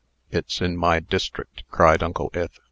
"It's 0.31 0.61
in 0.61 0.77
my 0.77 0.99
district!" 0.99 1.61
cried 1.69 2.01
Uncle 2.01 2.31
Ith. 2.33 2.57